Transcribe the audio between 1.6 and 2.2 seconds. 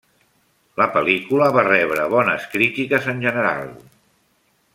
rebre